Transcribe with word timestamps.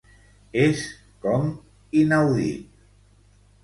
És 0.61 0.81
com, 1.27 1.47
inaudit. 2.03 2.77